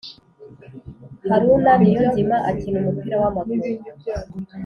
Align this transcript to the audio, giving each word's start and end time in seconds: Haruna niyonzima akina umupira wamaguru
Haruna 1.29 1.71
niyonzima 1.81 2.37
akina 2.49 2.77
umupira 2.81 3.15
wamaguru 3.21 3.67